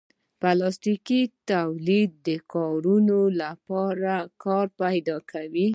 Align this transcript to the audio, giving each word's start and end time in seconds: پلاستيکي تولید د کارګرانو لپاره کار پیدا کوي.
پلاستيکي 0.41 1.21
تولید 1.51 2.11
د 2.27 2.29
کارګرانو 2.53 3.21
لپاره 3.41 4.13
کار 4.43 4.65
پیدا 4.81 5.17
کوي. 5.31 5.67